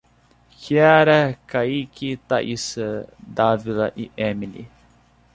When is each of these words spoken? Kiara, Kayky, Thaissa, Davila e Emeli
Kiara, 0.59 1.19
Kayky, 1.49 2.09
Thaissa, 2.27 2.87
Davila 3.35 3.93
e 3.95 4.05
Emeli 4.17 4.65